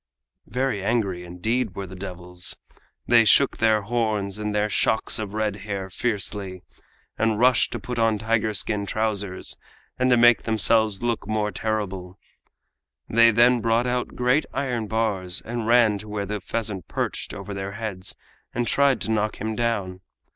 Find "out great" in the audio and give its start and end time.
13.85-14.45